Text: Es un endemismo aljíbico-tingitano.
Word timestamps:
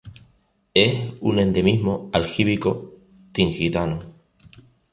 Es 0.83 0.95
un 1.31 1.37
endemismo 1.43 1.93
aljíbico-tingitano. 2.19 3.99